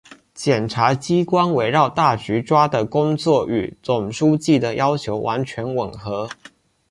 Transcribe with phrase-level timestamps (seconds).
[0.33, 6.27] 检察机关围绕大局抓的工作与总书记的要求完全吻合